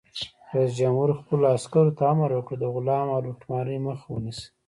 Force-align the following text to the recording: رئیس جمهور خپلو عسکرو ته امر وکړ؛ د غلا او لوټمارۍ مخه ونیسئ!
رئیس 0.53 0.71
جمهور 0.79 1.09
خپلو 1.19 1.43
عسکرو 1.55 1.95
ته 1.97 2.03
امر 2.13 2.29
وکړ؛ 2.33 2.55
د 2.59 2.63
غلا 2.73 2.99
او 3.13 3.19
لوټمارۍ 3.25 3.77
مخه 3.87 4.05
ونیسئ! 4.11 4.45